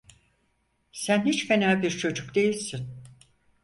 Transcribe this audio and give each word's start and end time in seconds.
Sen 0.91 1.25
hiç 1.25 1.47
fena 1.47 1.81
bir 1.81 1.91
çocuk 1.91 2.35
değilsin! 2.35 2.87